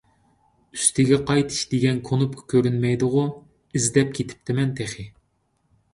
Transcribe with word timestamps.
«ئۈستىگە 0.77 1.19
قايتىش» 1.27 1.59
دېگەن 1.73 2.01
كۇنۇپكا 2.09 2.45
كۆرۈنمەيدىغۇ؟ 2.53 3.27
ئىزدەپ 3.81 4.19
كېتىپتىمەن 4.21 4.77
تېخى. 4.81 5.07